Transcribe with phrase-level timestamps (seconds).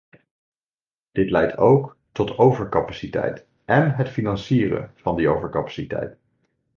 [1.11, 6.17] Dit leidt ook tot overcapaciteit en het financieren van die overcapaciteit.